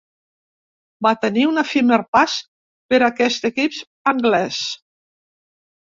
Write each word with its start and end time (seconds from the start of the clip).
Va 1.07 1.11
tenir 1.25 1.43
un 1.51 1.63
efímer 1.63 2.01
pas 2.19 2.39
per 2.95 3.03
aquest 3.11 3.49
equip 3.53 3.79
anglès. 4.17 4.67